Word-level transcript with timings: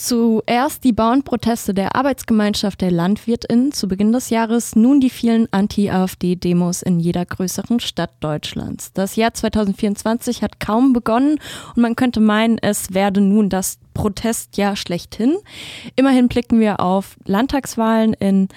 Zuerst 0.00 0.82
die 0.84 0.94
Bauernproteste 0.94 1.74
der 1.74 1.94
Arbeitsgemeinschaft 1.94 2.80
der 2.80 2.90
LandwirtInnen 2.90 3.70
zu 3.70 3.86
Beginn 3.86 4.12
des 4.12 4.30
Jahres, 4.30 4.74
nun 4.74 4.98
die 4.98 5.10
vielen 5.10 5.46
Anti-AfD-Demos 5.52 6.80
in 6.80 7.00
jeder 7.00 7.26
größeren 7.26 7.80
Stadt 7.80 8.12
Deutschlands. 8.20 8.94
Das 8.94 9.16
Jahr 9.16 9.34
2024 9.34 10.42
hat 10.42 10.58
kaum 10.58 10.94
begonnen 10.94 11.38
und 11.76 11.82
man 11.82 11.96
könnte 11.96 12.20
meinen, 12.20 12.56
es 12.56 12.94
werde 12.94 13.20
nun 13.20 13.50
das 13.50 13.78
Protestjahr 13.92 14.74
schlechthin. 14.74 15.36
Immerhin 15.96 16.28
blicken 16.28 16.60
wir 16.60 16.80
auf 16.80 17.18
Landtagswahlen 17.26 18.14
in 18.14 18.48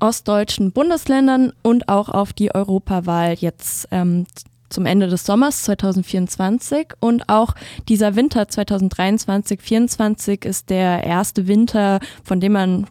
ostdeutschen 0.00 0.70
Bundesländern 0.70 1.54
und 1.62 1.88
auch 1.88 2.10
auf 2.10 2.34
die 2.34 2.54
Europawahl 2.54 3.32
jetzt 3.32 3.88
ähm, 3.90 4.26
zum 4.68 4.86
Ende 4.86 5.08
des 5.08 5.24
Sommers 5.24 5.62
2024 5.64 6.88
und 7.00 7.28
auch 7.28 7.54
dieser 7.88 8.16
Winter 8.16 8.42
2023-24 8.42 10.44
ist 10.44 10.70
der 10.70 11.04
erste 11.04 11.46
Winter, 11.46 12.00
von 12.24 12.40
dem 12.40 12.52
man 12.52 12.86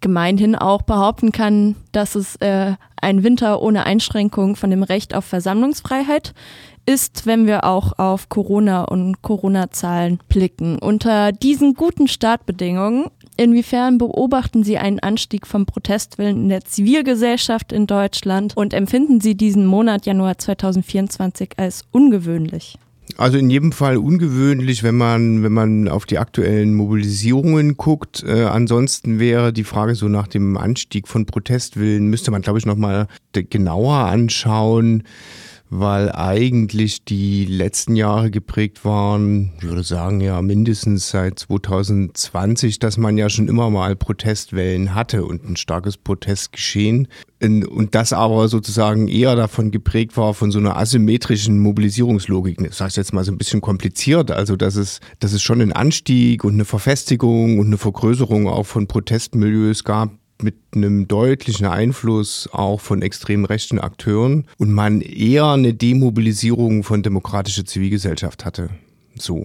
gemeinhin 0.00 0.54
auch 0.54 0.82
behaupten 0.82 1.32
kann, 1.32 1.76
dass 1.92 2.14
es 2.14 2.36
äh, 2.36 2.74
ein 2.96 3.22
Winter 3.22 3.62
ohne 3.62 3.86
Einschränkung 3.86 4.56
von 4.56 4.70
dem 4.70 4.82
Recht 4.82 5.14
auf 5.14 5.24
Versammlungsfreiheit 5.24 6.34
ist, 6.86 7.26
wenn 7.26 7.46
wir 7.46 7.64
auch 7.64 7.98
auf 7.98 8.28
Corona 8.28 8.82
und 8.82 9.22
Corona-Zahlen 9.22 10.18
blicken. 10.28 10.78
Unter 10.78 11.32
diesen 11.32 11.74
guten 11.74 12.08
Startbedingungen 12.08 13.06
Inwiefern 13.40 13.96
beobachten 13.96 14.64
Sie 14.64 14.76
einen 14.76 14.98
Anstieg 14.98 15.46
vom 15.46 15.64
Protestwillen 15.64 16.42
in 16.42 16.48
der 16.50 16.66
Zivilgesellschaft 16.66 17.72
in 17.72 17.86
Deutschland 17.86 18.54
und 18.54 18.74
empfinden 18.74 19.22
Sie 19.22 19.34
diesen 19.34 19.64
Monat 19.64 20.04
Januar 20.04 20.36
2024 20.36 21.52
als 21.56 21.86
ungewöhnlich? 21.90 22.76
Also 23.16 23.38
in 23.38 23.48
jedem 23.48 23.72
Fall 23.72 23.96
ungewöhnlich, 23.96 24.82
wenn 24.82 24.94
man, 24.94 25.42
wenn 25.42 25.54
man 25.54 25.88
auf 25.88 26.04
die 26.04 26.18
aktuellen 26.18 26.74
Mobilisierungen 26.74 27.78
guckt. 27.78 28.22
Äh, 28.28 28.44
ansonsten 28.44 29.18
wäre 29.18 29.54
die 29.54 29.64
Frage 29.64 29.94
so 29.94 30.08
nach 30.08 30.28
dem 30.28 30.58
Anstieg 30.58 31.08
von 31.08 31.24
Protestwillen, 31.24 32.08
müsste 32.08 32.30
man, 32.30 32.42
glaube 32.42 32.58
ich, 32.58 32.66
nochmal 32.66 33.06
genauer 33.32 33.94
anschauen 33.94 35.04
weil 35.70 36.10
eigentlich 36.10 37.04
die 37.04 37.44
letzten 37.44 37.94
Jahre 37.94 38.32
geprägt 38.32 38.84
waren, 38.84 39.52
ich 39.58 39.62
würde 39.62 39.84
sagen 39.84 40.20
ja 40.20 40.42
mindestens 40.42 41.10
seit 41.10 41.38
2020, 41.38 42.80
dass 42.80 42.96
man 42.96 43.16
ja 43.16 43.30
schon 43.30 43.46
immer 43.46 43.70
mal 43.70 43.94
Protestwellen 43.94 44.96
hatte 44.96 45.24
und 45.24 45.48
ein 45.48 45.54
starkes 45.54 45.96
Protestgeschehen. 45.96 47.06
Und 47.40 47.94
das 47.94 48.12
aber 48.12 48.48
sozusagen 48.48 49.08
eher 49.08 49.36
davon 49.36 49.70
geprägt 49.70 50.16
war 50.16 50.34
von 50.34 50.50
so 50.50 50.58
einer 50.58 50.76
asymmetrischen 50.76 51.58
Mobilisierungslogik. 51.60 52.58
Das 52.58 52.78
sage 52.78 52.90
ich 52.90 52.96
jetzt 52.96 53.14
mal 53.14 53.24
so 53.24 53.32
ein 53.32 53.38
bisschen 53.38 53.60
kompliziert. 53.60 54.30
Also 54.30 54.56
dass 54.56 54.74
es, 54.74 55.00
dass 55.20 55.32
es 55.32 55.40
schon 55.40 55.62
einen 55.62 55.72
Anstieg 55.72 56.44
und 56.44 56.54
eine 56.54 56.64
Verfestigung 56.64 57.58
und 57.60 57.68
eine 57.68 57.78
Vergrößerung 57.78 58.48
auch 58.48 58.66
von 58.66 58.88
Protestmilieus 58.88 59.84
gab, 59.84 60.10
mit 60.42 60.56
einem 60.74 61.08
deutlichen 61.08 61.66
Einfluss 61.66 62.48
auch 62.52 62.80
von 62.80 63.02
extrem 63.02 63.44
rechten 63.44 63.78
Akteuren 63.78 64.46
und 64.58 64.72
man 64.72 65.00
eher 65.00 65.46
eine 65.46 65.74
Demobilisierung 65.74 66.84
von 66.84 67.02
demokratischer 67.02 67.64
Zivilgesellschaft 67.64 68.44
hatte. 68.44 68.70
So. 69.22 69.44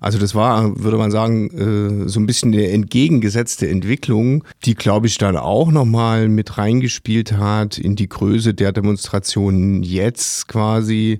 Also 0.00 0.18
das 0.18 0.34
war, 0.34 0.82
würde 0.82 0.96
man 0.96 1.10
sagen, 1.10 2.04
äh, 2.04 2.08
so 2.08 2.20
ein 2.20 2.26
bisschen 2.26 2.52
eine 2.52 2.70
entgegengesetzte 2.70 3.68
Entwicklung, 3.68 4.44
die, 4.64 4.74
glaube 4.74 5.06
ich, 5.06 5.18
dann 5.18 5.36
auch 5.36 5.70
nochmal 5.70 6.28
mit 6.28 6.58
reingespielt 6.58 7.32
hat 7.32 7.78
in 7.78 7.96
die 7.96 8.08
Größe 8.08 8.54
der 8.54 8.72
Demonstrationen 8.72 9.82
jetzt 9.82 10.48
quasi, 10.48 11.18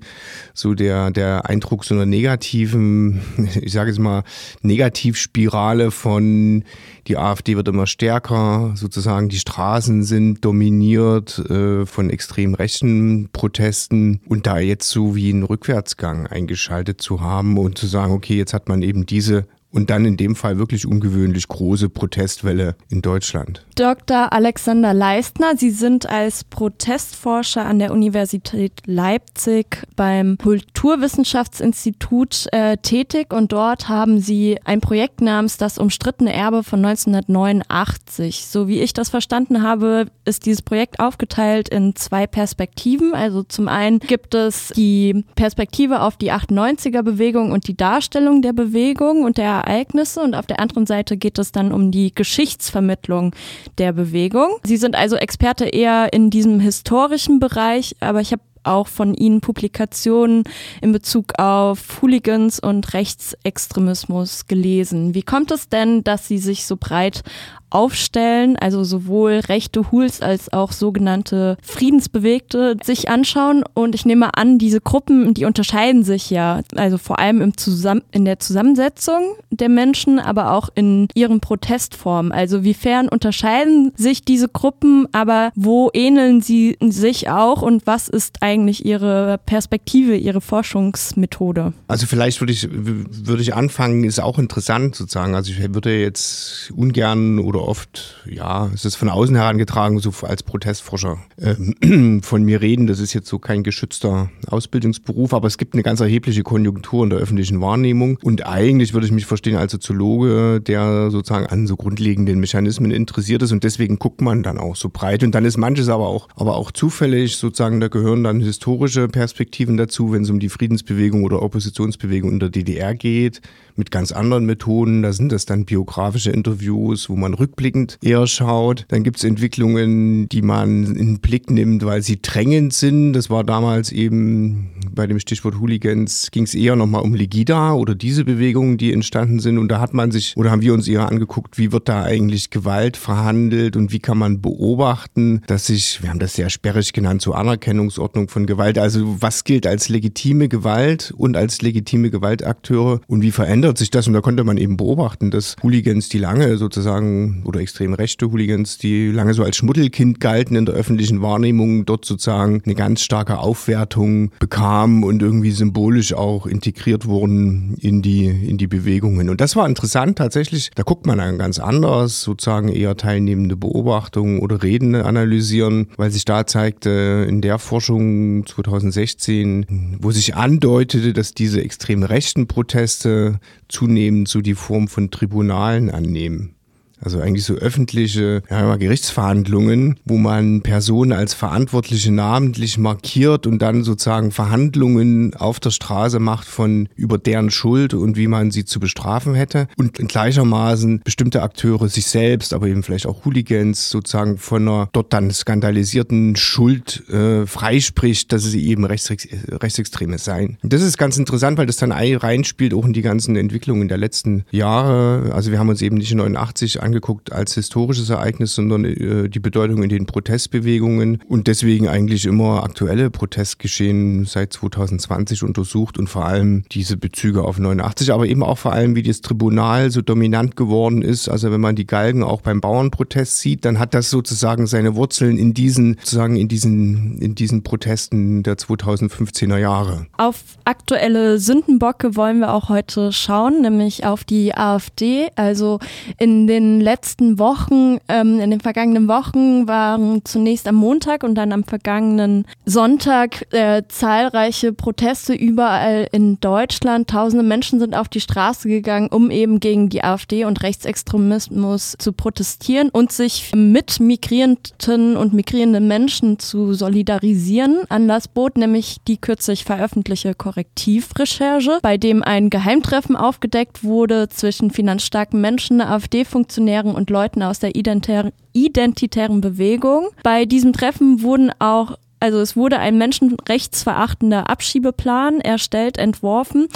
so 0.53 0.73
der, 0.73 1.11
der 1.11 1.49
Eindruck 1.49 1.83
so 1.83 1.95
einer 1.95 2.05
negativen, 2.05 3.21
ich 3.61 3.73
sage 3.73 3.89
jetzt 3.89 3.99
mal, 3.99 4.23
Negativspirale 4.61 5.91
von 5.91 6.63
die 7.09 7.17
AfD 7.17 7.55
wird 7.55 7.67
immer 7.67 7.87
stärker, 7.87 8.71
sozusagen 8.75 9.29
die 9.29 9.39
Straßen 9.39 10.03
sind 10.03 10.45
dominiert 10.45 11.39
äh, 11.49 11.87
von 11.87 12.11
extrem 12.11 12.53
rechten 12.53 13.29
Protesten. 13.33 14.21
Und 14.27 14.45
da 14.45 14.59
jetzt 14.59 14.89
so 14.89 15.15
wie 15.15 15.31
einen 15.31 15.43
Rückwärtsgang 15.43 16.27
eingeschaltet 16.27 17.01
zu 17.01 17.21
haben 17.21 17.57
und 17.57 17.79
zu 17.79 17.87
sagen, 17.87 18.13
okay, 18.13 18.37
jetzt 18.37 18.53
hat 18.53 18.69
man 18.69 18.83
eben 18.83 19.07
diese 19.07 19.47
und 19.71 19.89
dann 19.89 20.05
in 20.05 20.17
dem 20.17 20.35
Fall 20.35 20.57
wirklich 20.57 20.87
ungewöhnlich 20.87 21.47
große 21.47 21.89
Protestwelle 21.89 22.75
in 22.89 23.01
Deutschland. 23.01 23.65
Dr. 23.75 24.33
Alexander 24.33 24.93
Leistner, 24.93 25.53
Sie 25.55 25.69
sind 25.69 26.09
als 26.09 26.43
Protestforscher 26.43 27.65
an 27.65 27.79
der 27.79 27.93
Universität 27.93 28.73
Leipzig 28.85 29.83
beim 29.95 30.37
Kulturwissenschaftsinstitut 30.37 32.47
äh, 32.51 32.77
tätig 32.77 33.33
und 33.33 33.51
dort 33.51 33.89
haben 33.89 34.19
Sie 34.19 34.57
ein 34.65 34.81
Projekt 34.81 35.21
namens 35.21 35.57
Das 35.57 35.77
umstrittene 35.77 36.33
Erbe 36.33 36.63
von 36.63 36.83
1989. 36.83 38.45
So 38.45 38.67
wie 38.67 38.79
ich 38.79 38.93
das 38.93 39.09
verstanden 39.09 39.61
habe, 39.61 40.07
ist 40.25 40.45
dieses 40.45 40.61
Projekt 40.61 40.99
aufgeteilt 40.99 41.69
in 41.69 41.95
zwei 41.95 42.27
Perspektiven. 42.27 43.13
Also 43.13 43.43
zum 43.43 43.67
einen 43.67 43.99
gibt 43.99 44.33
es 44.33 44.69
die 44.75 45.25
Perspektive 45.35 46.01
auf 46.01 46.17
die 46.17 46.31
98er 46.31 47.03
Bewegung 47.03 47.51
und 47.51 47.67
die 47.67 47.77
Darstellung 47.77 48.41
der 48.41 48.53
Bewegung 48.53 49.23
und 49.23 49.37
der 49.37 49.58
Ereignisse 49.59 50.21
und 50.21 50.35
auf 50.35 50.45
der 50.45 50.59
anderen 50.59 50.85
Seite 50.85 51.17
geht 51.17 51.39
es 51.39 51.51
dann 51.51 51.71
um 51.71 51.91
die 51.91 52.13
Geschichtsvermittlung 52.13 53.35
der 53.77 53.93
Bewegung. 53.93 54.49
Sie 54.63 54.77
sind 54.77 54.95
also 54.95 55.15
Experte 55.15 55.65
eher 55.65 56.13
in 56.13 56.29
diesem 56.29 56.59
historischen 56.59 57.39
Bereich, 57.39 57.95
aber 57.99 58.21
ich 58.21 58.31
habe 58.31 58.41
auch 58.63 58.87
von 58.87 59.13
Ihnen 59.13 59.41
Publikationen 59.41 60.43
in 60.81 60.91
Bezug 60.91 61.39
auf 61.39 62.01
Hooligans 62.01 62.59
und 62.59 62.93
Rechtsextremismus 62.93 64.47
gelesen. 64.47 65.15
Wie 65.15 65.23
kommt 65.23 65.51
es 65.51 65.69
denn, 65.69 66.03
dass 66.03 66.27
Sie 66.27 66.37
sich 66.37 66.65
so 66.65 66.77
breit 66.77 67.23
aufstellen, 67.69 68.57
also 68.57 68.83
sowohl 68.83 69.41
rechte 69.47 69.91
Hools 69.91 70.21
als 70.21 70.51
auch 70.51 70.71
sogenannte 70.71 71.57
Friedensbewegte 71.61 72.77
sich 72.83 73.09
anschauen. 73.09 73.63
Und 73.73 73.95
ich 73.95 74.05
nehme 74.05 74.35
an, 74.35 74.57
diese 74.57 74.81
Gruppen, 74.81 75.33
die 75.33 75.45
unterscheiden 75.45 76.03
sich 76.03 76.29
ja, 76.29 76.61
also 76.75 76.97
vor 76.97 77.19
allem 77.19 77.41
im 77.41 77.57
Zusam 77.57 78.01
in 78.11 78.25
der 78.25 78.39
Zusammensetzung 78.39 79.35
der 79.51 79.69
Menschen, 79.69 80.19
aber 80.19 80.53
auch 80.53 80.69
in 80.75 81.07
ihren 81.13 81.39
Protestformen. 81.39 82.31
Also 82.31 82.63
wiefern 82.63 83.09
unterscheiden 83.09 83.91
sich 83.95 84.23
diese 84.23 84.47
Gruppen, 84.47 85.07
aber 85.11 85.51
wo 85.55 85.89
ähneln 85.93 86.41
sie 86.41 86.77
sich 86.81 87.29
auch 87.29 87.61
und 87.61 87.85
was 87.85 88.07
ist 88.07 88.37
eigentlich 88.41 88.85
ihre 88.85 89.39
Perspektive, 89.45 90.15
ihre 90.15 90.41
Forschungsmethode? 90.41 91.73
Also 91.87 92.05
vielleicht 92.05 92.41
würde 92.41 92.53
ich, 92.53 92.67
würde 92.71 93.41
ich 93.41 93.53
anfangen, 93.53 94.03
ist 94.03 94.19
auch 94.19 94.39
interessant 94.39 94.95
sozusagen. 94.95 95.35
Also 95.35 95.51
ich 95.51 95.73
würde 95.73 95.99
jetzt 95.99 96.71
ungern 96.75 97.39
oder 97.39 97.58
oft, 97.67 98.23
ja, 98.29 98.69
es 98.73 98.85
ist 98.85 98.95
von 98.95 99.09
außen 99.09 99.35
herangetragen, 99.35 99.99
so 99.99 100.11
als 100.23 100.43
Protestforscher 100.43 101.17
äh, 101.37 101.55
von 102.21 102.43
mir 102.43 102.61
reden. 102.61 102.87
Das 102.87 102.99
ist 102.99 103.13
jetzt 103.13 103.27
so 103.27 103.39
kein 103.39 103.63
geschützter 103.63 104.29
Ausbildungsberuf, 104.47 105.33
aber 105.33 105.47
es 105.47 105.57
gibt 105.57 105.73
eine 105.73 105.83
ganz 105.83 105.99
erhebliche 105.99 106.43
Konjunktur 106.43 107.03
in 107.03 107.09
der 107.09 107.19
öffentlichen 107.19 107.61
Wahrnehmung. 107.61 108.17
Und 108.23 108.45
eigentlich 108.45 108.93
würde 108.93 109.05
ich 109.05 109.11
mich 109.11 109.25
verstehen 109.25 109.55
als 109.55 109.71
Soziologe, 109.71 110.61
der 110.61 111.11
sozusagen 111.11 111.45
an 111.47 111.67
so 111.67 111.75
grundlegenden 111.75 112.39
Mechanismen 112.39 112.91
interessiert 112.91 113.41
ist. 113.41 113.51
Und 113.51 113.63
deswegen 113.63 113.99
guckt 113.99 114.21
man 114.21 114.43
dann 114.43 114.57
auch 114.57 114.75
so 114.75 114.89
breit. 114.89 115.23
Und 115.23 115.33
dann 115.35 115.45
ist 115.45 115.57
manches 115.57 115.89
aber 115.89 116.07
auch, 116.07 116.27
aber 116.35 116.55
auch 116.55 116.71
zufällig 116.71 117.37
sozusagen, 117.37 117.79
da 117.79 117.87
gehören 117.87 118.23
dann 118.23 118.39
historische 118.39 119.07
Perspektiven 119.07 119.77
dazu, 119.77 120.11
wenn 120.11 120.23
es 120.23 120.29
um 120.29 120.39
die 120.39 120.49
Friedensbewegung 120.49 121.23
oder 121.23 121.41
Oppositionsbewegung 121.41 122.31
in 122.31 122.39
der 122.39 122.49
DDR 122.49 122.95
geht, 122.95 123.41
mit 123.75 123.91
ganz 123.91 124.11
anderen 124.11 124.45
Methoden. 124.45 125.01
Da 125.01 125.13
sind 125.13 125.31
das 125.31 125.45
dann 125.45 125.65
biografische 125.65 126.31
Interviews, 126.31 127.09
wo 127.09 127.15
man 127.15 127.33
rück 127.33 127.48
rückblickend 127.49 127.97
eher 128.01 128.27
schaut. 128.27 128.85
Dann 128.89 129.03
gibt 129.03 129.17
es 129.17 129.23
Entwicklungen, 129.23 130.29
die 130.29 130.41
man 130.41 130.85
in 130.85 130.95
den 130.95 131.19
Blick 131.19 131.49
nimmt, 131.49 131.85
weil 131.85 132.01
sie 132.01 132.21
drängend 132.21 132.73
sind. 132.73 133.13
Das 133.13 133.29
war 133.29 133.43
damals 133.43 133.91
eben 133.91 134.71
bei 134.91 135.07
dem 135.07 135.19
Stichwort 135.19 135.59
Hooligans, 135.59 136.29
ging 136.31 136.43
es 136.43 136.55
eher 136.55 136.75
nochmal 136.75 137.01
um 137.01 137.13
Legida 137.13 137.73
oder 137.73 137.95
diese 137.95 138.23
Bewegungen, 138.23 138.77
die 138.77 138.93
entstanden 138.93 139.39
sind. 139.39 139.57
Und 139.57 139.69
da 139.69 139.79
hat 139.79 139.93
man 139.93 140.11
sich, 140.11 140.35
oder 140.37 140.51
haben 140.51 140.61
wir 140.61 140.73
uns 140.73 140.87
eher 140.87 141.07
angeguckt, 141.09 141.57
wie 141.57 141.71
wird 141.71 141.89
da 141.89 142.03
eigentlich 142.03 142.49
Gewalt 142.49 142.97
verhandelt 142.97 143.75
und 143.75 143.91
wie 143.91 143.99
kann 143.99 144.17
man 144.17 144.41
beobachten, 144.41 145.41
dass 145.47 145.67
sich, 145.67 146.01
wir 146.01 146.09
haben 146.09 146.19
das 146.19 146.33
sehr 146.33 146.49
sperrig 146.49 146.93
genannt, 146.93 147.21
zur 147.21 147.33
so 147.33 147.39
Anerkennungsordnung 147.39 148.27
von 148.27 148.45
Gewalt. 148.45 148.77
Also 148.77 149.17
was 149.21 149.43
gilt 149.43 149.65
als 149.65 149.89
legitime 149.89 150.49
Gewalt 150.49 151.13
und 151.17 151.35
als 151.35 151.61
legitime 151.61 152.09
Gewaltakteure 152.09 153.01
und 153.07 153.21
wie 153.21 153.31
verändert 153.31 153.77
sich 153.77 153.89
das? 153.89 154.07
Und 154.07 154.13
da 154.13 154.21
konnte 154.21 154.43
man 154.43 154.57
eben 154.57 154.77
beobachten, 154.77 155.31
dass 155.31 155.55
Hooligans, 155.63 156.09
die 156.09 156.19
lange 156.19 156.57
sozusagen 156.57 157.38
oder 157.45 157.59
extrem 157.59 157.93
rechte 157.93 158.31
Hooligans, 158.31 158.77
die 158.77 159.11
lange 159.11 159.33
so 159.33 159.43
als 159.43 159.57
Schmuddelkind 159.57 160.19
galten 160.19 160.55
in 160.55 160.65
der 160.65 160.75
öffentlichen 160.75 161.21
Wahrnehmung, 161.21 161.85
dort 161.85 162.05
sozusagen 162.05 162.61
eine 162.65 162.75
ganz 162.75 163.01
starke 163.01 163.39
Aufwertung 163.39 164.31
bekamen 164.39 165.03
und 165.03 165.21
irgendwie 165.21 165.51
symbolisch 165.51 166.13
auch 166.13 166.45
integriert 166.45 167.05
wurden 167.05 167.75
in 167.79 168.01
die, 168.01 168.25
in 168.25 168.57
die 168.57 168.67
Bewegungen. 168.67 169.29
Und 169.29 169.41
das 169.41 169.55
war 169.55 169.67
interessant 169.67 170.17
tatsächlich. 170.17 170.71
Da 170.75 170.83
guckt 170.83 171.05
man 171.05 171.17
dann 171.17 171.37
ganz 171.37 171.59
anders, 171.59 172.21
sozusagen 172.21 172.69
eher 172.69 172.97
teilnehmende 172.97 173.55
Beobachtungen 173.55 174.39
oder 174.39 174.63
Reden 174.63 174.95
analysieren, 174.95 175.87
weil 175.97 176.11
sich 176.11 176.25
da 176.25 176.45
zeigte 176.45 177.25
in 177.27 177.41
der 177.41 177.59
Forschung 177.59 178.45
2016, 178.45 179.97
wo 179.99 180.11
sich 180.11 180.35
andeutete, 180.35 181.13
dass 181.13 181.33
diese 181.33 181.61
extrem 181.61 182.03
rechten 182.03 182.47
Proteste 182.47 183.39
zunehmend 183.67 184.27
so 184.27 184.41
die 184.41 184.55
Form 184.55 184.87
von 184.87 185.11
Tribunalen 185.11 185.89
annehmen. 185.89 186.55
Also 187.01 187.19
eigentlich 187.19 187.45
so 187.45 187.55
öffentliche 187.55 188.41
ja, 188.49 188.75
Gerichtsverhandlungen, 188.75 189.99
wo 190.05 190.17
man 190.17 190.61
Personen 190.61 191.13
als 191.13 191.33
Verantwortliche 191.33 192.11
namentlich 192.11 192.77
markiert 192.77 193.47
und 193.47 193.61
dann 193.61 193.83
sozusagen 193.83 194.31
Verhandlungen 194.31 195.33
auf 195.35 195.59
der 195.59 195.71
Straße 195.71 196.19
macht 196.19 196.47
von 196.47 196.89
über 196.95 197.17
deren 197.17 197.51
Schuld 197.51 197.93
und 197.93 198.17
wie 198.17 198.27
man 198.27 198.51
sie 198.51 198.65
zu 198.65 198.79
bestrafen 198.79 199.33
hätte. 199.33 199.67
Und 199.77 199.95
gleichermaßen 199.95 201.01
bestimmte 201.03 201.41
Akteure 201.41 201.87
sich 201.89 202.07
selbst, 202.07 202.53
aber 202.53 202.67
eben 202.67 202.83
vielleicht 202.83 203.05
auch 203.05 203.25
Hooligans 203.25 203.89
sozusagen 203.89 204.37
von 204.37 204.67
einer 204.67 204.89
dort 204.91 205.13
dann 205.13 205.31
skandalisierten 205.31 206.35
Schuld 206.35 207.07
äh, 207.09 207.45
freispricht, 207.45 208.31
dass 208.31 208.43
sie 208.43 208.67
eben 208.67 208.85
Rechtsex 208.85 209.27
Rechtsextreme 209.49 210.17
seien. 210.17 210.57
Und 210.63 210.73
das 210.73 210.81
ist 210.81 210.97
ganz 210.97 211.17
interessant, 211.17 211.57
weil 211.57 211.65
das 211.65 211.77
dann 211.77 211.91
reinspielt 211.91 212.73
auch 212.73 212.85
in 212.85 212.93
die 212.93 213.01
ganzen 213.01 213.35
Entwicklungen 213.35 213.87
der 213.87 213.97
letzten 213.97 214.45
Jahre. 214.51 215.31
Also 215.33 215.51
wir 215.51 215.59
haben 215.59 215.69
uns 215.69 215.81
eben 215.81 215.97
nicht 215.97 216.11
in 216.11 216.17
89 216.17 216.81
angeguckt 216.89 217.31
als 217.31 217.53
historisches 217.53 218.09
Ereignis, 218.09 218.55
sondern 218.55 218.83
äh, 218.83 219.29
die 219.29 219.39
Bedeutung 219.39 219.83
in 219.83 219.89
den 219.89 220.07
Protestbewegungen 220.07 221.21
und 221.27 221.47
deswegen 221.47 221.87
eigentlich 221.87 222.25
immer 222.25 222.63
aktuelle 222.63 223.11
Protestgeschehen 223.11 224.25
seit 224.25 224.53
2020 224.53 225.43
untersucht 225.43 225.99
und 225.99 226.07
vor 226.07 226.25
allem 226.25 226.63
diese 226.71 226.97
Bezüge 226.97 227.43
auf 227.43 227.59
89, 227.59 228.11
aber 228.11 228.25
eben 228.25 228.41
auch 228.41 228.57
vor 228.57 228.73
allem, 228.73 228.95
wie 228.95 229.03
das 229.03 229.21
Tribunal 229.21 229.91
so 229.91 230.01
dominant 230.01 230.55
geworden 230.55 231.03
ist. 231.03 231.29
Also 231.29 231.51
wenn 231.51 231.61
man 231.61 231.75
die 231.75 231.85
Galgen 231.85 232.23
auch 232.23 232.41
beim 232.41 232.59
Bauernprotest 232.59 233.37
sieht, 233.37 233.65
dann 233.65 233.77
hat 233.77 233.93
das 233.93 234.09
sozusagen 234.09 234.65
seine 234.65 234.95
Wurzeln 234.95 235.37
in 235.37 235.53
diesen, 235.53 235.95
sozusagen 235.99 236.37
in 236.37 236.47
diesen, 236.47 237.19
in 237.19 237.35
diesen 237.35 237.61
Protesten 237.61 238.41
der 238.41 238.55
2015er 238.55 239.57
Jahre. 239.57 240.07
Auf 240.17 240.43
aktuelle 240.65 241.37
Sündenbocke 241.37 242.15
wollen 242.15 242.39
wir 242.39 242.53
auch 242.53 242.69
heute 242.69 243.11
schauen, 243.11 243.61
nämlich 243.61 244.05
auf 244.05 244.23
die 244.23 244.55
AfD. 244.55 245.27
Also 245.35 245.79
in 246.17 246.47
den 246.47 246.78
letzten 246.81 247.39
Wochen, 247.39 247.97
ähm, 248.07 248.39
in 248.39 248.51
den 248.51 248.61
vergangenen 248.61 249.07
Wochen 249.07 249.67
waren 249.67 250.23
zunächst 250.23 250.67
am 250.67 250.75
Montag 250.75 251.23
und 251.23 251.35
dann 251.35 251.51
am 251.51 251.63
vergangenen 251.63 252.45
Sonntag 252.65 253.51
äh, 253.53 253.83
zahlreiche 253.87 254.73
Proteste 254.73 255.33
überall 255.33 256.07
in 256.11 256.39
Deutschland. 256.39 257.09
Tausende 257.09 257.43
Menschen 257.43 257.79
sind 257.79 257.95
auf 257.95 258.07
die 258.07 258.21
Straße 258.21 258.69
gegangen, 258.69 259.09
um 259.09 259.31
eben 259.31 259.59
gegen 259.59 259.89
die 259.89 260.03
AfD 260.03 260.45
und 260.45 260.61
Rechtsextremismus 260.63 261.95
zu 261.97 262.13
protestieren 262.13 262.89
und 262.89 263.11
sich 263.11 263.51
mit 263.55 263.99
migrierenden 263.99 265.17
und 265.17 265.33
migrierenden 265.33 265.87
Menschen 265.87 266.39
zu 266.39 266.73
solidarisieren. 266.73 267.79
Anlass 267.89 268.27
bot 268.27 268.57
nämlich 268.57 268.97
die 269.07 269.17
kürzlich 269.17 269.63
veröffentlichte 269.65 270.33
Korrektivrecherche, 270.33 271.79
bei 271.81 271.97
dem 271.97 272.23
ein 272.23 272.49
Geheimtreffen 272.49 273.15
aufgedeckt 273.15 273.83
wurde 273.83 274.29
zwischen 274.29 274.71
finanzstarken 274.71 275.41
Menschen, 275.41 275.81
AfD-Funktionären 275.81 276.68
Revolutionären 276.69 276.95
und 276.95 277.09
Leuten 277.09 277.43
aus 277.43 277.59
der 277.59 277.75
identitären 277.75 279.41
Bewegung. 279.41 280.09
Bei 280.23 280.45
diesem 280.45 280.73
Treffen 280.73 281.21
wurden 281.21 281.51
auch 281.59 281.97
also 282.21 282.39
es 282.39 282.57
wurde 282.57 282.79
ein 282.79 282.97
menschenrechtsverachtender 282.97 284.49
Abschiebeplan 284.49 285.39
erstellt, 285.39 285.97
entworfen 285.97 286.67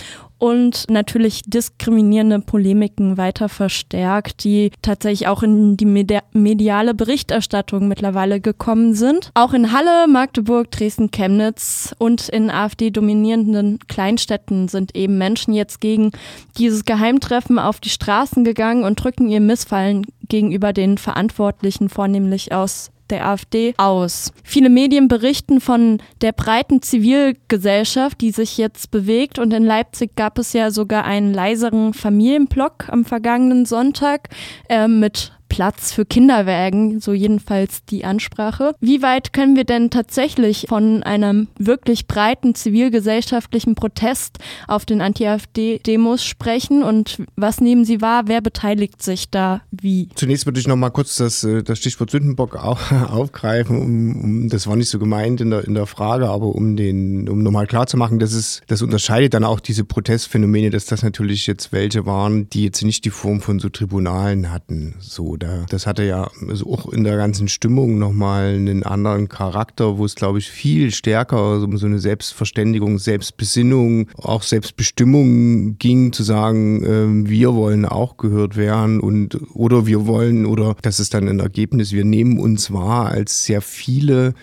und 0.43 0.89
natürlich 0.89 1.43
diskriminierende 1.45 2.39
Polemiken 2.39 3.15
weiter 3.15 3.47
verstärkt, 3.47 4.43
die 4.43 4.71
tatsächlich 4.81 5.29
auch 5.29 5.41
in 5.41 5.77
die 5.77 5.85
mediale 5.85 6.93
Berichterstattung 6.93 7.87
mittlerweile 7.87 8.41
gekommen 8.41 8.93
sind. 8.93 9.31
Auch 9.35 9.53
in 9.53 9.71
Halle, 9.71 10.05
Magdeburg, 10.09 10.69
Dresden, 10.69 11.11
Chemnitz 11.11 11.95
und 11.97 12.27
in 12.27 12.49
AfD-dominierenden 12.49 13.79
Kleinstädten 13.87 14.67
sind 14.67 14.97
eben 14.97 15.17
Menschen 15.17 15.53
jetzt 15.53 15.79
gegen 15.79 16.11
dieses 16.57 16.83
Geheimtreffen 16.83 17.57
auf 17.57 17.79
die 17.79 17.87
Straßen 17.87 18.43
gegangen 18.43 18.83
und 18.83 19.01
drücken 19.01 19.29
ihr 19.29 19.39
Missfallen 19.39 20.05
gegenüber 20.27 20.73
den 20.73 20.97
Verantwortlichen, 20.97 21.87
vornehmlich 21.87 22.51
aus 22.51 22.91
der 23.09 23.27
AfD 23.27 23.73
aus. 23.77 24.31
Viele 24.43 24.69
Medien 24.69 25.07
berichten 25.07 25.59
von 25.59 26.01
der 26.21 26.31
breiten 26.31 26.81
Zivilgesellschaft, 26.81 28.21
die 28.21 28.31
sich 28.31 28.57
jetzt 28.57 28.91
bewegt. 28.91 29.39
Und 29.39 29.53
in 29.53 29.63
Leipzig 29.63 30.15
gab 30.15 30.37
es 30.37 30.53
ja 30.53 30.71
sogar 30.71 31.05
einen 31.05 31.33
leiseren 31.33 31.93
Familienblock 31.93 32.89
am 32.89 33.05
vergangenen 33.05 33.65
Sonntag 33.65 34.29
äh, 34.69 34.87
mit 34.87 35.33
Platz 35.53 35.93
für 35.93 36.03
Kinderwägen, 36.03 36.99
so 36.99 37.13
jedenfalls 37.13 37.85
die 37.85 38.05
Ansprache. 38.05 38.73
Wie 38.79 39.03
weit 39.03 39.33
können 39.33 39.55
wir 39.55 39.65
denn 39.65 39.91
tatsächlich 39.91 40.65
von 40.67 41.03
einem 41.03 41.47
wirklich 41.59 42.07
breiten 42.07 42.55
zivilgesellschaftlichen 42.55 43.75
Protest 43.75 44.39
auf 44.67 44.83
den 44.87 44.99
Anti-AfD-Demos 44.99 46.25
sprechen 46.25 46.81
und 46.81 47.21
was 47.35 47.61
nehmen 47.61 47.85
Sie 47.85 48.01
wahr? 48.01 48.23
Wer 48.25 48.41
beteiligt 48.41 49.03
sich 49.03 49.29
da 49.29 49.61
wie? 49.69 50.09
Zunächst 50.15 50.47
würde 50.47 50.59
ich 50.59 50.67
noch 50.67 50.75
mal 50.75 50.89
kurz 50.89 51.17
das, 51.17 51.43
äh, 51.43 51.61
das 51.61 51.77
Stichwort 51.77 52.09
Sündenbock 52.09 52.55
aufgreifen. 53.11 53.77
Um, 53.77 54.23
um, 54.23 54.49
das 54.49 54.65
war 54.65 54.75
nicht 54.75 54.89
so 54.89 54.97
gemeint 54.97 55.39
in 55.39 55.51
der, 55.51 55.65
in 55.65 55.75
der 55.75 55.85
Frage, 55.85 56.29
aber 56.29 56.47
um 56.47 56.63
um 56.73 57.43
nochmal 57.43 57.67
klarzumachen, 57.67 58.17
das 58.17 58.33
ist, 58.33 58.63
das 58.65 58.81
unterscheidet 58.81 59.35
dann 59.35 59.43
auch 59.43 59.59
diese 59.59 59.83
Protestphänomene, 59.83 60.71
dass 60.71 60.85
das 60.85 61.03
natürlich 61.03 61.45
jetzt 61.45 61.71
welche 61.71 62.07
waren, 62.07 62.49
die 62.49 62.63
jetzt 62.63 62.81
nicht 62.81 63.05
die 63.05 63.11
Form 63.11 63.39
von 63.39 63.59
so 63.59 63.69
Tribunalen 63.69 64.51
hatten. 64.51 64.95
So, 64.99 65.37
da, 65.43 65.65
das 65.69 65.85
hatte 65.85 66.03
ja 66.03 66.29
also 66.47 66.71
auch 66.71 66.91
in 66.91 67.03
der 67.03 67.17
ganzen 67.17 67.47
Stimmung 67.47 67.99
nochmal 67.99 68.55
einen 68.55 68.83
anderen 68.83 69.27
Charakter, 69.27 69.97
wo 69.97 70.05
es, 70.05 70.15
glaube 70.15 70.39
ich, 70.39 70.49
viel 70.49 70.91
stärker 70.91 71.61
um 71.61 71.77
so 71.77 71.85
eine 71.85 71.99
Selbstverständigung, 71.99 72.97
Selbstbesinnung, 72.97 74.09
auch 74.17 74.43
Selbstbestimmung 74.43 75.77
ging, 75.77 76.13
zu 76.13 76.23
sagen, 76.23 76.83
äh, 76.83 77.29
wir 77.29 77.53
wollen 77.55 77.85
auch 77.85 78.17
gehört 78.17 78.55
werden 78.55 78.99
und 78.99 79.37
oder 79.53 79.85
wir 79.85 80.07
wollen, 80.07 80.45
oder 80.45 80.75
das 80.81 80.99
ist 80.99 81.13
dann 81.13 81.27
ein 81.27 81.39
Ergebnis, 81.39 81.91
wir 81.91 82.05
nehmen 82.05 82.39
uns 82.39 82.71
wahr 82.71 83.09
als 83.09 83.43
sehr 83.43 83.61
viele 83.61 84.33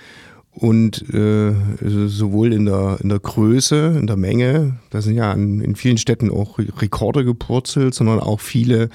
und 0.53 1.03
äh, 1.15 1.55
sowohl 1.81 2.53
in 2.53 2.67
der, 2.67 2.99
in 3.01 3.09
der 3.09 3.21
Größe, 3.21 3.97
in 3.99 4.07
der 4.07 4.17
Menge, 4.17 4.79
da 4.91 5.01
sind 5.01 5.15
ja 5.15 5.33
in, 5.33 5.61
in 5.61 5.77
vielen 5.77 5.97
Städten 5.97 6.31
auch 6.31 6.59
Rekorde 6.59 7.25
gepurzelt, 7.25 7.95
sondern 7.95 8.21
auch 8.21 8.41
viele 8.41 8.91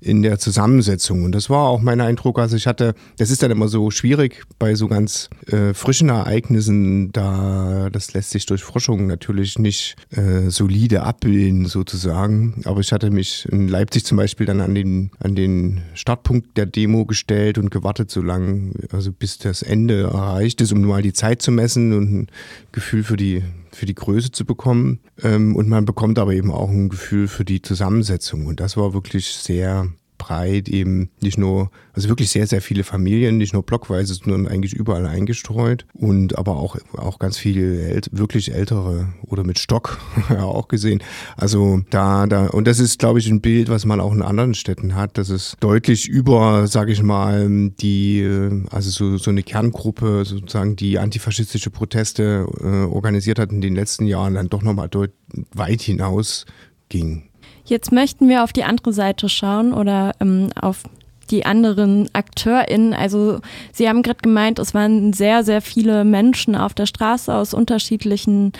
in 0.00 0.22
der 0.22 0.38
Zusammensetzung. 0.38 1.24
Und 1.24 1.32
das 1.32 1.50
war 1.50 1.68
auch 1.68 1.80
mein 1.80 2.00
Eindruck. 2.00 2.38
Also 2.38 2.56
ich 2.56 2.66
hatte, 2.66 2.94
das 3.16 3.30
ist 3.30 3.42
dann 3.42 3.50
immer 3.50 3.68
so 3.68 3.90
schwierig 3.90 4.44
bei 4.58 4.74
so 4.74 4.88
ganz 4.88 5.28
äh, 5.46 5.74
frischen 5.74 6.08
Ereignissen, 6.08 7.12
da 7.12 7.88
das 7.90 8.12
lässt 8.14 8.30
sich 8.30 8.46
durch 8.46 8.62
Forschung 8.62 9.06
natürlich 9.06 9.58
nicht 9.58 9.96
äh, 10.10 10.50
solide 10.50 11.02
abbilden 11.02 11.66
sozusagen. 11.66 12.62
Aber 12.64 12.80
ich 12.80 12.92
hatte 12.92 13.10
mich 13.10 13.46
in 13.50 13.68
Leipzig 13.68 14.04
zum 14.04 14.16
Beispiel 14.16 14.46
dann 14.46 14.60
an 14.60 14.74
den, 14.74 15.10
an 15.20 15.34
den 15.34 15.82
Startpunkt 15.94 16.56
der 16.56 16.66
Demo 16.66 17.04
gestellt 17.06 17.58
und 17.58 17.70
gewartet 17.70 18.10
so 18.10 18.22
lange, 18.22 18.72
also 18.92 19.12
bis 19.12 19.38
das 19.38 19.62
Ende 19.62 20.04
erreicht 20.04 20.60
ist, 20.60 20.72
um 20.72 20.82
mal 20.82 21.02
die 21.02 21.12
Zeit 21.12 21.42
zu 21.42 21.50
messen 21.50 21.92
und 21.92 22.12
ein 22.12 22.26
Gefühl 22.72 23.02
für 23.02 23.16
die 23.16 23.42
für 23.70 23.86
die 23.86 23.94
Größe 23.94 24.32
zu 24.32 24.44
bekommen. 24.44 24.98
Ähm, 25.22 25.54
und 25.54 25.68
man 25.68 25.84
bekommt 25.84 26.18
aber 26.18 26.32
eben 26.32 26.50
auch 26.50 26.70
ein 26.70 26.88
Gefühl 26.88 27.28
für 27.28 27.44
die 27.44 27.62
Zusammensetzung. 27.62 28.46
Und 28.46 28.60
das 28.60 28.76
war 28.76 28.94
wirklich 28.94 29.26
sehr 29.28 29.88
breit, 30.18 30.68
eben 30.68 31.10
nicht 31.22 31.38
nur, 31.38 31.70
also 31.92 32.08
wirklich 32.08 32.30
sehr, 32.30 32.46
sehr 32.46 32.60
viele 32.60 32.84
Familien, 32.84 33.38
nicht 33.38 33.52
nur 33.52 33.62
blockweise, 33.62 34.14
sondern 34.14 34.46
eigentlich 34.46 34.74
überall 34.74 35.06
eingestreut 35.06 35.86
und 35.94 36.36
aber 36.36 36.56
auch, 36.56 36.76
auch 36.96 37.18
ganz 37.18 37.38
viele 37.38 37.88
äl 37.88 38.02
wirklich 38.10 38.52
ältere 38.52 39.08
oder 39.22 39.44
mit 39.44 39.58
Stock 39.58 39.98
auch 40.30 40.68
gesehen. 40.68 41.02
Also 41.36 41.80
da, 41.90 42.26
da, 42.26 42.48
und 42.48 42.66
das 42.66 42.80
ist, 42.80 42.98
glaube 42.98 43.18
ich, 43.18 43.28
ein 43.28 43.40
Bild, 43.40 43.68
was 43.68 43.86
man 43.86 44.00
auch 44.00 44.12
in 44.12 44.22
anderen 44.22 44.54
Städten 44.54 44.94
hat, 44.94 45.18
dass 45.18 45.30
es 45.30 45.56
deutlich 45.60 46.08
über, 46.08 46.66
sage 46.66 46.92
ich 46.92 47.02
mal, 47.02 47.70
die, 47.80 48.26
also 48.70 48.90
so, 48.90 49.16
so 49.18 49.30
eine 49.30 49.42
Kerngruppe 49.42 50.24
sozusagen, 50.24 50.76
die 50.76 50.98
antifaschistische 50.98 51.70
Proteste 51.70 52.46
äh, 52.60 52.92
organisiert 52.92 53.38
hat 53.38 53.52
in 53.52 53.60
den 53.60 53.74
letzten 53.74 54.06
Jahren, 54.06 54.34
dann 54.34 54.48
doch 54.48 54.62
nochmal 54.62 54.90
weit 55.54 55.80
hinaus 55.80 56.46
ging. 56.88 57.27
Jetzt 57.68 57.92
möchten 57.92 58.28
wir 58.28 58.44
auf 58.44 58.52
die 58.54 58.64
andere 58.64 58.94
Seite 58.94 59.28
schauen 59.28 59.74
oder 59.74 60.12
ähm, 60.20 60.48
auf 60.58 60.84
die 61.30 61.44
anderen 61.44 62.08
AkteurInnen. 62.14 62.94
Also 62.94 63.40
Sie 63.72 63.88
haben 63.88 64.02
gerade 64.02 64.20
gemeint, 64.22 64.58
es 64.58 64.72
waren 64.72 65.12
sehr, 65.12 65.44
sehr 65.44 65.60
viele 65.60 66.04
Menschen 66.04 66.56
auf 66.56 66.72
der 66.72 66.86
Straße 66.86 67.34
aus 67.34 67.52
unterschiedlichen 67.52 68.52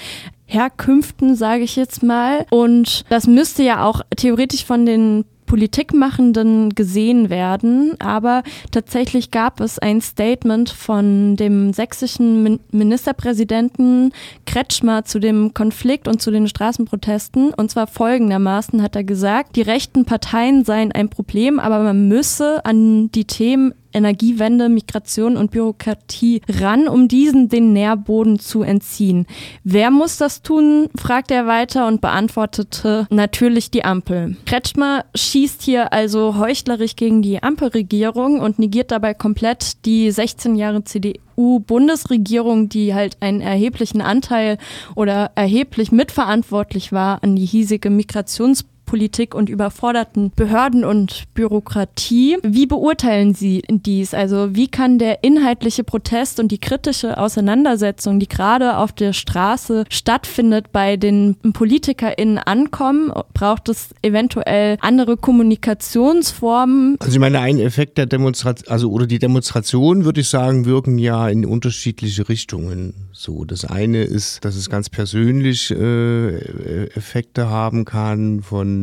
Herkünften, 0.45 1.35
sage 1.35 1.63
ich 1.63 1.77
jetzt 1.77 2.03
mal. 2.03 2.45
Und 2.51 3.07
das 3.09 3.27
müsste 3.27 3.63
ja 3.63 3.85
auch 3.85 4.03
theoretisch 4.15 4.67
von 4.67 4.85
den 4.85 5.25
Politikmachenden 5.49 6.75
gesehen 6.77 7.31
werden. 7.31 7.95
Aber 7.99 8.45
tatsächlich 8.71 9.33
gab 9.33 9.61
es 9.61 9.81
ein 9.81 10.01
Statement 10.01 10.71
von 10.71 11.35
dem 11.35 11.73
sächsischen 11.73 12.61
Ministerpräsidenten 12.71 14.13
Kretschmer 14.47 15.05
zu 15.05 15.19
dem 15.19 15.55
Konflikt 15.55 16.07
und 16.07 16.23
zu 16.23 16.31
den 16.31 16.47
Straßenprotesten. 16.47 17.53
Und 17.55 17.71
zwar 17.71 17.89
folgendermaßen 17.89 18.83
hat 18.83 18.95
er 18.95 19.05
gesagt, 19.05 19.57
die 19.57 19.63
rechten 19.63 20.05
Parteien 20.05 20.65
seien 20.65 20.93
ein 20.93 21.09
Problem, 21.09 21.59
aber 21.59 21.83
man 21.83 22.07
müsse 22.07 22.65
an 22.65 23.11
die 23.11 23.25
Themen 23.25 23.75
Energiewende, 23.93 24.69
Migration 24.69 25.37
und 25.37 25.51
Bürokratie 25.51 26.43
ran, 26.49 26.89
um 26.89 27.09
diesen 27.09 27.49
den 27.49 27.73
Nährboden 27.73 28.39
zu 28.39 28.63
entziehen. 28.63 29.27
Wer 29.65 29.91
muss 29.91 30.17
das 30.17 30.43
tun, 30.43 30.89
fragt 30.97 31.31
er 31.31 31.47
weiter 31.47 31.87
und 31.87 32.01
beantwortete 32.01 33.07
natürlich 33.11 33.71
die 33.71 33.85
Ampel. 33.85 34.37
Kretschmer 34.47 35.05
schießt 35.15 35.63
hier 35.63 35.93
also 35.93 36.39
heuchlerisch 36.39 36.97
gegen 36.97 37.23
die 37.23 37.43
Ampelregierung 37.43 38.41
und 38.41 38.59
negiert 38.59 38.91
dabei 38.91 39.15
komplett 39.15 39.85
die 39.85 40.11
16 40.11 40.57
Jahre 40.57 40.85
CDU-Bundesregierung, 40.85 42.69
die 42.69 42.95
halt 42.95 43.17
einen 43.21 43.41
erheblichen 43.41 44.01
Anteil 44.01 44.59
oder 44.95 45.33
erheblich 45.35 45.93
mitverantwortlich 45.93 46.93
war 46.93 47.23
an 47.23 47.37
die 47.37 47.47
hiesige 47.47 47.91
Migrationspolitik 47.91 48.78
Politik 48.89 49.35
und 49.35 49.51
überforderten 49.51 50.33
Behörden 50.35 50.83
und 50.83 51.25
Bürokratie. 51.35 52.39
Wie 52.43 52.65
beurteilen 52.65 53.35
Sie 53.35 53.63
dies? 53.69 54.15
Also 54.15 54.55
wie 54.57 54.69
kann 54.69 54.99
der 54.99 55.23
inhaltliche 55.23 55.85
Protest 55.85 56.41
und 56.41 56.51
die 56.51 56.59
kritische 56.59 57.19
Auseinandersetzung, 57.19 58.19
die 58.19 58.29
gerade 58.29 58.79
auf 58.79 58.93
der 58.93 59.13
Straße 59.13 59.85
stattfindet, 59.91 60.73
bei 60.73 60.97
den 60.97 61.37
PolitikerInnen 61.53 62.39
ankommen? 62.39 63.13
Braucht 63.35 63.69
es 63.69 63.91
eventuell 64.01 64.79
andere 64.81 65.19
Kommunikationsformen? 65.19 66.97
Also 66.99 67.13
ich 67.13 67.21
meine, 67.21 67.41
ein 67.41 67.59
Effekt 67.59 67.99
der 67.99 68.07
Demonstration, 68.07 68.73
also 68.73 68.91
oder 68.91 69.07
die 69.07 69.19
Demonstration, 69.19 70.07
würde 70.07 70.23
ich 70.23 70.31
sagen, 70.31 70.65
wirken 70.65 70.97
ja 70.97 71.29
in 71.29 71.45
unterschiedliche 71.45 72.27
Richtungen. 72.31 72.95
So, 73.13 73.45
das 73.45 73.67
eine 73.67 74.05
ist, 74.05 74.47
dass 74.47 74.57
es 74.57 74.71
ganz 74.71 74.89
persönlich 74.89 75.71
äh, 75.73 76.87
Effekte 76.95 77.51
haben 77.51 77.85
kann 77.85 78.43
von 78.43 78.78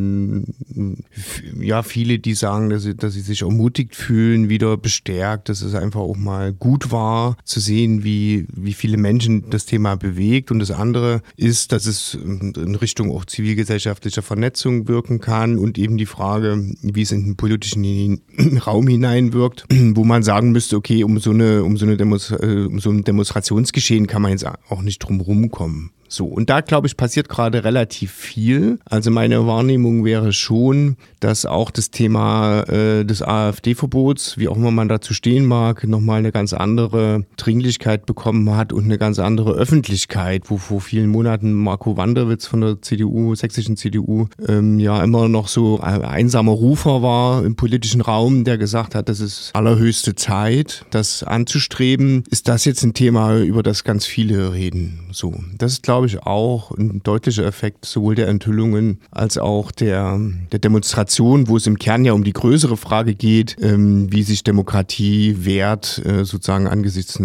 ja, 1.60 1.82
viele, 1.82 2.18
die 2.18 2.34
sagen, 2.34 2.70
dass 2.70 2.82
sie, 2.82 2.94
dass 2.94 3.14
sie 3.14 3.20
sich 3.20 3.42
ermutigt 3.42 3.94
fühlen, 3.94 4.48
wieder 4.48 4.76
bestärkt, 4.76 5.48
dass 5.48 5.62
es 5.62 5.74
einfach 5.74 6.00
auch 6.00 6.16
mal 6.16 6.52
gut 6.52 6.90
war, 6.90 7.36
zu 7.44 7.60
sehen, 7.60 8.04
wie, 8.04 8.46
wie 8.52 8.72
viele 8.72 8.96
Menschen 8.96 9.50
das 9.50 9.66
Thema 9.66 9.96
bewegt. 9.96 10.50
Und 10.50 10.58
das 10.58 10.70
andere 10.70 11.22
ist, 11.36 11.72
dass 11.72 11.86
es 11.86 12.14
in 12.14 12.74
Richtung 12.74 13.10
auch 13.10 13.24
zivilgesellschaftlicher 13.24 14.22
Vernetzung 14.22 14.88
wirken 14.88 15.20
kann 15.20 15.58
und 15.58 15.78
eben 15.78 15.96
die 15.96 16.06
Frage, 16.06 16.74
wie 16.82 17.02
es 17.02 17.12
in 17.12 17.24
den 17.24 17.36
politischen 17.36 18.20
Raum 18.66 18.88
hineinwirkt, 18.88 19.64
wo 19.70 20.04
man 20.04 20.22
sagen 20.22 20.52
müsste, 20.52 20.76
okay, 20.76 21.04
um 21.04 21.18
so 21.18 21.30
eine, 21.30 21.64
um 21.64 21.76
so 21.76 21.86
eine 21.86 21.96
Demonstra 21.96 22.36
äh, 22.42 22.66
um 22.66 22.80
so 22.80 22.90
ein 22.90 23.04
Demonstrationsgeschehen 23.04 24.06
kann 24.06 24.22
man 24.22 24.32
jetzt 24.32 24.46
auch 24.46 24.82
nicht 24.82 24.98
drum 24.98 25.20
rumkommen. 25.20 25.90
So, 26.08 26.26
und 26.26 26.50
da 26.50 26.60
glaube 26.60 26.86
ich, 26.86 26.96
passiert 26.96 27.28
gerade 27.28 27.64
relativ 27.64 28.12
viel. 28.12 28.78
Also 28.84 29.10
meine 29.10 29.46
Wahrnehmung 29.46 30.04
wäre 30.04 30.32
schon, 30.32 30.96
dass 31.20 31.46
auch 31.46 31.70
das 31.70 31.90
Thema 31.90 32.62
äh, 32.62 33.04
des 33.04 33.22
AfD-Verbots, 33.22 34.38
wie 34.38 34.48
auch 34.48 34.56
immer 34.56 34.70
man 34.70 34.88
dazu 34.88 35.14
stehen 35.14 35.46
mag, 35.46 35.84
nochmal 35.84 36.18
eine 36.18 36.32
ganz 36.32 36.52
andere 36.52 37.24
Dringlichkeit 37.36 38.06
bekommen 38.06 38.54
hat 38.56 38.72
und 38.72 38.84
eine 38.84 38.98
ganz 38.98 39.18
andere 39.18 39.52
Öffentlichkeit, 39.52 40.44
wo 40.46 40.56
vor 40.56 40.80
vielen 40.80 41.08
Monaten 41.08 41.52
Marco 41.52 41.96
Wanderwitz 41.96 42.46
von 42.46 42.60
der 42.60 42.82
CDU, 42.82 43.34
sächsischen 43.34 43.76
CDU, 43.76 44.28
ähm, 44.46 44.78
ja 44.78 45.02
immer 45.02 45.28
noch 45.28 45.48
so 45.48 45.80
ein 45.80 46.02
einsamer 46.02 46.52
Rufer 46.52 47.02
war 47.02 47.44
im 47.44 47.56
politischen 47.56 48.00
Raum, 48.00 48.44
der 48.44 48.58
gesagt 48.58 48.94
hat, 48.94 49.08
das 49.08 49.20
ist 49.20 49.50
allerhöchste 49.54 50.14
Zeit, 50.14 50.84
das 50.90 51.22
anzustreben. 51.22 52.24
Ist 52.30 52.48
das 52.48 52.64
jetzt 52.64 52.82
ein 52.82 52.94
Thema, 52.94 53.38
über 53.38 53.62
das 53.62 53.84
ganz 53.84 54.06
viele 54.06 54.52
reden? 54.52 55.00
So, 55.12 55.34
das 55.56 55.72
ist, 55.72 55.82
glaube 55.82 55.95
glaube 55.96 56.08
ich, 56.08 56.22
auch 56.24 56.72
ein 56.72 57.00
deutlicher 57.02 57.46
Effekt 57.46 57.86
sowohl 57.86 58.16
der 58.16 58.28
Enthüllungen 58.28 59.00
als 59.10 59.38
auch 59.38 59.70
der, 59.70 60.20
der 60.52 60.58
Demonstration, 60.58 61.48
wo 61.48 61.56
es 61.56 61.66
im 61.66 61.78
Kern 61.78 62.04
ja 62.04 62.12
um 62.12 62.22
die 62.22 62.34
größere 62.34 62.76
Frage 62.76 63.14
geht, 63.14 63.56
ähm, 63.62 64.12
wie 64.12 64.22
sich 64.22 64.44
Demokratie 64.44 65.36
wehrt, 65.46 66.02
äh, 66.04 66.26
sozusagen 66.26 66.66
angesichts 66.66 67.18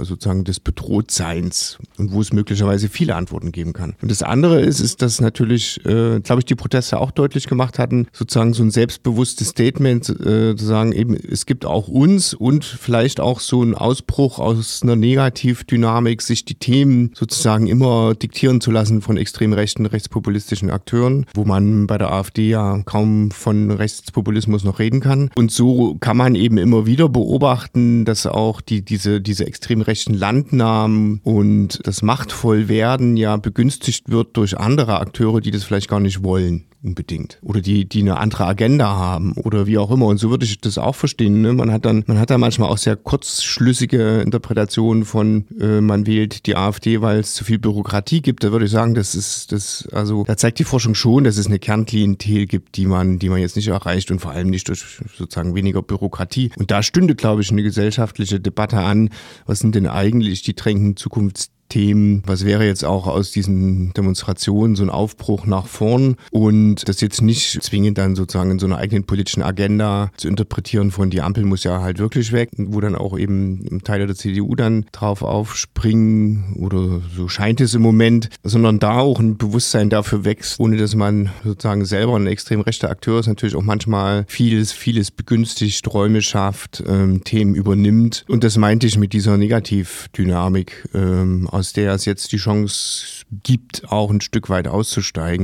sozusagen 0.00 0.44
des 0.44 0.58
Bedrohtseins 0.58 1.76
und 1.98 2.12
wo 2.12 2.22
es 2.22 2.32
möglicherweise 2.32 2.88
viele 2.88 3.14
Antworten 3.14 3.52
geben 3.52 3.74
kann. 3.74 3.94
Und 4.00 4.10
das 4.10 4.22
andere 4.22 4.62
ist, 4.62 4.80
ist, 4.80 5.02
dass 5.02 5.20
natürlich, 5.20 5.84
äh, 5.84 6.20
glaube 6.20 6.40
ich, 6.40 6.46
die 6.46 6.54
Proteste 6.54 6.98
auch 7.00 7.10
deutlich 7.10 7.46
gemacht 7.46 7.78
hatten, 7.78 8.06
sozusagen 8.10 8.54
so 8.54 8.62
ein 8.62 8.70
selbstbewusstes 8.70 9.48
Statement 9.48 10.08
äh, 10.08 10.56
zu 10.56 10.64
sagen, 10.64 10.92
eben, 10.92 11.14
es 11.14 11.44
gibt 11.44 11.66
auch 11.66 11.88
uns 11.88 12.32
und 12.32 12.64
vielleicht 12.64 13.20
auch 13.20 13.40
so 13.40 13.62
ein 13.62 13.74
Ausbruch 13.74 14.38
aus 14.38 14.80
einer 14.82 14.96
Negativdynamik, 14.96 16.22
sich 16.22 16.46
die 16.46 16.54
Themen 16.54 17.10
sozusagen 17.14 17.66
immer 17.66 18.13
diktieren 18.22 18.60
zu 18.60 18.70
lassen 18.70 19.02
von 19.02 19.16
extrem 19.16 19.52
rechten, 19.52 19.86
rechtspopulistischen 19.86 20.70
Akteuren, 20.70 21.26
wo 21.34 21.44
man 21.44 21.86
bei 21.86 21.98
der 21.98 22.12
AfD 22.12 22.48
ja 22.48 22.82
kaum 22.84 23.30
von 23.30 23.70
Rechtspopulismus 23.70 24.64
noch 24.64 24.78
reden 24.78 25.00
kann. 25.00 25.30
Und 25.36 25.50
so 25.50 25.96
kann 26.00 26.16
man 26.16 26.34
eben 26.34 26.58
immer 26.58 26.86
wieder 26.86 27.08
beobachten, 27.08 28.04
dass 28.04 28.26
auch 28.26 28.60
die, 28.60 28.82
diese, 28.82 29.20
diese 29.20 29.46
extrem 29.46 29.80
rechten 29.80 30.14
Landnahmen 30.14 31.20
und 31.22 31.80
das 31.84 32.02
Machtvollwerden 32.02 33.16
ja 33.16 33.36
begünstigt 33.36 34.10
wird 34.10 34.36
durch 34.36 34.58
andere 34.58 35.00
Akteure, 35.00 35.40
die 35.40 35.50
das 35.50 35.64
vielleicht 35.64 35.88
gar 35.88 36.00
nicht 36.00 36.22
wollen 36.22 36.64
unbedingt. 36.84 37.38
Oder 37.42 37.60
die, 37.60 37.88
die 37.88 38.02
eine 38.02 38.18
andere 38.18 38.44
Agenda 38.46 38.86
haben 38.86 39.32
oder 39.32 39.66
wie 39.66 39.78
auch 39.78 39.90
immer. 39.90 40.06
Und 40.06 40.18
so 40.18 40.30
würde 40.30 40.44
ich 40.44 40.60
das 40.60 40.78
auch 40.78 40.94
verstehen. 40.94 41.40
Ne? 41.40 41.54
Man 41.54 41.72
hat 41.72 41.84
dann, 41.84 42.04
man 42.06 42.18
hat 42.18 42.30
da 42.30 42.38
manchmal 42.38 42.68
auch 42.68 42.78
sehr 42.78 42.96
kurzschlüssige 42.96 44.20
Interpretationen 44.20 45.04
von, 45.04 45.46
äh, 45.58 45.80
man 45.80 46.06
wählt 46.06 46.46
die 46.46 46.56
AfD, 46.56 47.00
weil 47.00 47.20
es 47.20 47.34
zu 47.34 47.44
viel 47.44 47.58
Bürokratie 47.58 48.03
gibt. 48.10 48.44
Da 48.44 48.52
würde 48.52 48.66
ich 48.66 48.70
sagen, 48.70 48.94
das 48.94 49.14
ist, 49.14 49.52
das, 49.52 49.88
also, 49.92 50.24
da 50.24 50.36
zeigt 50.36 50.58
die 50.58 50.64
Forschung 50.64 50.94
schon, 50.94 51.24
dass 51.24 51.36
es 51.36 51.46
eine 51.46 51.58
Kernklientel 51.58 52.46
gibt, 52.46 52.76
die 52.76 52.86
man, 52.86 53.18
die 53.18 53.28
man 53.28 53.40
jetzt 53.40 53.56
nicht 53.56 53.68
erreicht 53.68 54.10
und 54.10 54.20
vor 54.20 54.32
allem 54.32 54.50
nicht 54.50 54.68
durch 54.68 54.84
sozusagen 55.16 55.54
weniger 55.54 55.82
Bürokratie. 55.82 56.50
Und 56.56 56.70
da 56.70 56.82
stünde, 56.82 57.14
glaube 57.14 57.42
ich, 57.42 57.50
eine 57.50 57.62
gesellschaftliche 57.62 58.40
Debatte 58.40 58.78
an. 58.78 59.10
Was 59.46 59.60
sind 59.60 59.74
denn 59.74 59.86
eigentlich 59.86 60.42
die 60.42 60.54
drängenden 60.54 60.96
Zukunfts 60.96 61.53
Themen. 61.74 62.22
Was 62.24 62.44
wäre 62.44 62.64
jetzt 62.64 62.84
auch 62.84 63.08
aus 63.08 63.32
diesen 63.32 63.92
Demonstrationen 63.94 64.76
so 64.76 64.84
ein 64.84 64.90
Aufbruch 64.90 65.44
nach 65.44 65.66
vorn 65.66 66.14
und 66.30 66.88
das 66.88 67.00
jetzt 67.00 67.20
nicht 67.20 67.60
zwingend 67.64 67.98
dann 67.98 68.14
sozusagen 68.14 68.52
in 68.52 68.60
so 68.60 68.66
einer 68.66 68.78
eigenen 68.78 69.02
politischen 69.02 69.42
Agenda 69.42 70.12
zu 70.16 70.28
interpretieren 70.28 70.92
von 70.92 71.10
die 71.10 71.20
Ampel 71.20 71.44
muss 71.44 71.64
ja 71.64 71.80
halt 71.80 71.98
wirklich 71.98 72.30
weg, 72.30 72.50
wo 72.56 72.80
dann 72.80 72.94
auch 72.94 73.18
eben 73.18 73.80
Teile 73.82 74.06
der 74.06 74.14
CDU 74.14 74.54
dann 74.54 74.86
drauf 74.92 75.22
aufspringen 75.22 76.54
oder 76.60 77.00
so 77.16 77.26
scheint 77.26 77.60
es 77.60 77.74
im 77.74 77.82
Moment, 77.82 78.28
sondern 78.44 78.78
da 78.78 79.00
auch 79.00 79.18
ein 79.18 79.36
Bewusstsein 79.36 79.90
dafür 79.90 80.24
wächst, 80.24 80.60
ohne 80.60 80.76
dass 80.76 80.94
man 80.94 81.30
sozusagen 81.42 81.84
selber 81.86 82.14
ein 82.14 82.28
extrem 82.28 82.60
rechter 82.60 82.88
Akteur 82.88 83.18
ist, 83.18 83.26
natürlich 83.26 83.56
auch 83.56 83.62
manchmal 83.62 84.26
vieles, 84.28 84.70
vieles 84.70 85.10
begünstigt, 85.10 85.92
Räume 85.92 86.22
schafft, 86.22 86.84
ähm, 86.86 87.24
Themen 87.24 87.56
übernimmt 87.56 88.24
und 88.28 88.44
das 88.44 88.58
meinte 88.58 88.86
ich 88.86 88.96
mit 88.96 89.12
dieser 89.12 89.36
Negativdynamik 89.38 90.88
ähm, 90.94 91.48
aus 91.64 91.72
der 91.72 91.94
es 91.94 92.04
jetzt 92.04 92.30
die 92.32 92.36
Chance 92.36 93.24
gibt, 93.42 93.90
auch 93.90 94.10
ein 94.10 94.20
Stück 94.20 94.50
weit 94.50 94.68
auszusteigen. 94.68 95.42